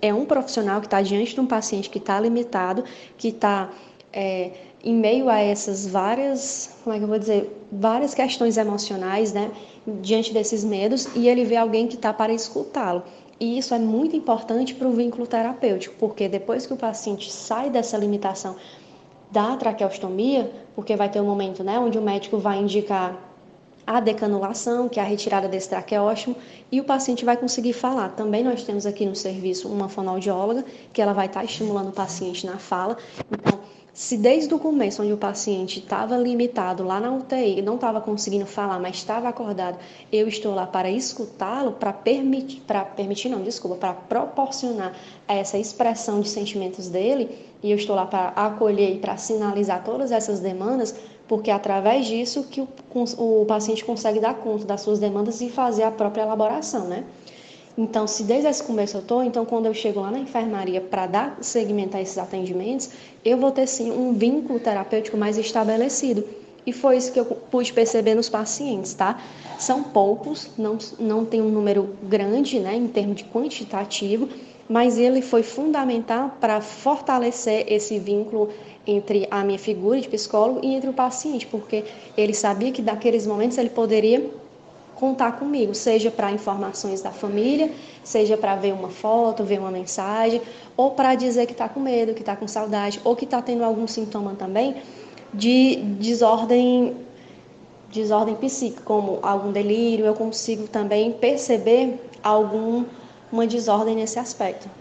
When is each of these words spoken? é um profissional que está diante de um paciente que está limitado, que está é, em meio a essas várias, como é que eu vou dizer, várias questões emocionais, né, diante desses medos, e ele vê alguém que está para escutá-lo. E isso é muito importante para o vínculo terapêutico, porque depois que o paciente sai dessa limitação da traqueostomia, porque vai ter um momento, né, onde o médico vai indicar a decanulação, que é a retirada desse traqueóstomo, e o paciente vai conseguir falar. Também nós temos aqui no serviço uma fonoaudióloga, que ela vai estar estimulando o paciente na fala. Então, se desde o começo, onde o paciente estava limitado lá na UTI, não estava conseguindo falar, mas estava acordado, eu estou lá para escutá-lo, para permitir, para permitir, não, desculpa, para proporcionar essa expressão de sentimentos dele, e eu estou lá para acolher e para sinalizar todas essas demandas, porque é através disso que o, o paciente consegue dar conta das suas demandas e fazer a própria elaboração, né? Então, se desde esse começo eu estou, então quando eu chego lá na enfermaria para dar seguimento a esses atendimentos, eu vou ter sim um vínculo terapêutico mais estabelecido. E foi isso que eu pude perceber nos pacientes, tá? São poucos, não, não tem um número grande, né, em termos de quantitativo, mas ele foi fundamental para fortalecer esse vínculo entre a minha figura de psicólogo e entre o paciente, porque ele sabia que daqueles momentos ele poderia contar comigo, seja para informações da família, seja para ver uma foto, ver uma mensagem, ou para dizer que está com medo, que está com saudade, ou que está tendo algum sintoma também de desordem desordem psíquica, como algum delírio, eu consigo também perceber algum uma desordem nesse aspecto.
é 0.00 0.12
um 0.12 0.24
profissional 0.24 0.80
que 0.80 0.86
está 0.86 1.02
diante 1.02 1.34
de 1.34 1.40
um 1.40 1.46
paciente 1.46 1.90
que 1.90 1.98
está 1.98 2.18
limitado, 2.20 2.84
que 3.16 3.28
está 3.28 3.70
é, 4.12 4.52
em 4.82 4.94
meio 4.94 5.28
a 5.28 5.38
essas 5.38 5.86
várias, 5.86 6.76
como 6.84 6.94
é 6.94 6.98
que 6.98 7.04
eu 7.04 7.08
vou 7.08 7.18
dizer, 7.18 7.66
várias 7.70 8.14
questões 8.14 8.56
emocionais, 8.56 9.32
né, 9.32 9.50
diante 10.00 10.32
desses 10.32 10.64
medos, 10.64 11.08
e 11.14 11.28
ele 11.28 11.44
vê 11.44 11.56
alguém 11.56 11.86
que 11.86 11.96
está 11.96 12.12
para 12.12 12.32
escutá-lo. 12.32 13.02
E 13.40 13.58
isso 13.58 13.74
é 13.74 13.78
muito 13.78 14.16
importante 14.16 14.74
para 14.74 14.88
o 14.88 14.92
vínculo 14.92 15.26
terapêutico, 15.26 15.94
porque 15.98 16.28
depois 16.28 16.66
que 16.66 16.72
o 16.72 16.76
paciente 16.76 17.32
sai 17.32 17.70
dessa 17.70 17.96
limitação 17.96 18.56
da 19.30 19.56
traqueostomia, 19.56 20.50
porque 20.74 20.96
vai 20.96 21.08
ter 21.08 21.20
um 21.20 21.26
momento, 21.26 21.62
né, 21.62 21.78
onde 21.78 21.98
o 21.98 22.02
médico 22.02 22.38
vai 22.38 22.58
indicar 22.58 23.16
a 23.88 24.00
decanulação, 24.00 24.86
que 24.86 25.00
é 25.00 25.02
a 25.02 25.06
retirada 25.06 25.48
desse 25.48 25.70
traqueóstomo, 25.70 26.36
e 26.70 26.78
o 26.78 26.84
paciente 26.84 27.24
vai 27.24 27.38
conseguir 27.38 27.72
falar. 27.72 28.10
Também 28.10 28.44
nós 28.44 28.62
temos 28.62 28.84
aqui 28.84 29.06
no 29.06 29.16
serviço 29.16 29.66
uma 29.66 29.88
fonoaudióloga, 29.88 30.62
que 30.92 31.00
ela 31.00 31.14
vai 31.14 31.24
estar 31.24 31.42
estimulando 31.42 31.88
o 31.88 31.92
paciente 31.92 32.44
na 32.44 32.58
fala. 32.58 32.98
Então, 33.32 33.58
se 33.98 34.16
desde 34.16 34.54
o 34.54 34.60
começo, 34.60 35.02
onde 35.02 35.12
o 35.12 35.16
paciente 35.16 35.80
estava 35.80 36.16
limitado 36.16 36.84
lá 36.84 37.00
na 37.00 37.10
UTI, 37.12 37.60
não 37.62 37.74
estava 37.74 38.00
conseguindo 38.00 38.46
falar, 38.46 38.78
mas 38.78 38.94
estava 38.94 39.28
acordado, 39.28 39.76
eu 40.12 40.28
estou 40.28 40.54
lá 40.54 40.68
para 40.68 40.88
escutá-lo, 40.88 41.72
para 41.72 41.92
permitir, 41.92 42.60
para 42.60 42.84
permitir, 42.84 43.28
não, 43.28 43.42
desculpa, 43.42 43.74
para 43.74 43.94
proporcionar 43.94 44.94
essa 45.26 45.58
expressão 45.58 46.20
de 46.20 46.28
sentimentos 46.28 46.88
dele, 46.88 47.28
e 47.60 47.72
eu 47.72 47.76
estou 47.76 47.96
lá 47.96 48.06
para 48.06 48.28
acolher 48.28 48.94
e 48.94 48.98
para 49.00 49.16
sinalizar 49.16 49.82
todas 49.82 50.12
essas 50.12 50.38
demandas, 50.38 50.94
porque 51.26 51.50
é 51.50 51.54
através 51.54 52.06
disso 52.06 52.44
que 52.44 52.60
o, 52.60 52.68
o 53.18 53.46
paciente 53.46 53.84
consegue 53.84 54.20
dar 54.20 54.34
conta 54.34 54.64
das 54.64 54.80
suas 54.80 55.00
demandas 55.00 55.40
e 55.40 55.50
fazer 55.50 55.82
a 55.82 55.90
própria 55.90 56.22
elaboração, 56.22 56.86
né? 56.86 57.02
Então, 57.78 58.08
se 58.08 58.24
desde 58.24 58.48
esse 58.48 58.60
começo 58.60 58.96
eu 58.96 59.00
estou, 59.00 59.22
então 59.22 59.44
quando 59.44 59.66
eu 59.66 59.72
chego 59.72 60.00
lá 60.00 60.10
na 60.10 60.18
enfermaria 60.18 60.80
para 60.80 61.06
dar 61.06 61.38
seguimento 61.40 61.96
a 61.96 62.02
esses 62.02 62.18
atendimentos, 62.18 62.90
eu 63.24 63.38
vou 63.38 63.52
ter 63.52 63.68
sim 63.68 63.92
um 63.92 64.12
vínculo 64.12 64.58
terapêutico 64.58 65.16
mais 65.16 65.38
estabelecido. 65.38 66.24
E 66.66 66.72
foi 66.72 66.96
isso 66.96 67.12
que 67.12 67.20
eu 67.20 67.24
pude 67.24 67.72
perceber 67.72 68.16
nos 68.16 68.28
pacientes, 68.28 68.94
tá? 68.94 69.22
São 69.60 69.84
poucos, 69.84 70.50
não, 70.58 70.76
não 70.98 71.24
tem 71.24 71.40
um 71.40 71.50
número 71.50 71.96
grande, 72.02 72.58
né, 72.58 72.74
em 72.74 72.88
termos 72.88 73.18
de 73.18 73.24
quantitativo, 73.24 74.28
mas 74.68 74.98
ele 74.98 75.22
foi 75.22 75.44
fundamental 75.44 76.36
para 76.40 76.60
fortalecer 76.60 77.64
esse 77.72 77.96
vínculo 78.00 78.50
entre 78.84 79.28
a 79.30 79.44
minha 79.44 79.58
figura 79.58 80.00
de 80.00 80.08
psicólogo 80.08 80.60
e 80.64 80.74
entre 80.74 80.90
o 80.90 80.92
paciente, 80.92 81.46
porque 81.46 81.84
ele 82.16 82.34
sabia 82.34 82.72
que 82.72 82.82
daqueles 82.82 83.24
momentos 83.24 83.56
ele 83.56 83.70
poderia 83.70 84.28
contar 84.98 85.32
comigo, 85.38 85.74
seja 85.74 86.10
para 86.10 86.32
informações 86.32 87.00
da 87.00 87.12
família, 87.12 87.70
seja 88.02 88.36
para 88.36 88.56
ver 88.56 88.72
uma 88.72 88.90
foto, 88.90 89.44
ver 89.44 89.60
uma 89.60 89.70
mensagem, 89.70 90.42
ou 90.76 90.90
para 90.90 91.14
dizer 91.14 91.46
que 91.46 91.52
está 91.52 91.68
com 91.68 91.78
medo, 91.78 92.14
que 92.14 92.20
está 92.20 92.34
com 92.34 92.48
saudade, 92.48 93.00
ou 93.04 93.14
que 93.14 93.24
está 93.24 93.40
tendo 93.40 93.62
algum 93.62 93.86
sintoma 93.86 94.34
também 94.34 94.76
de 95.32 95.76
desordem 95.76 96.96
desordem 97.90 98.34
psíquica, 98.34 98.82
como 98.84 99.18
algum 99.22 99.50
delírio, 99.50 100.04
eu 100.04 100.14
consigo 100.14 100.68
também 100.68 101.10
perceber 101.12 101.98
algum 102.22 102.84
uma 103.32 103.46
desordem 103.46 103.94
nesse 103.94 104.18
aspecto. 104.18 104.68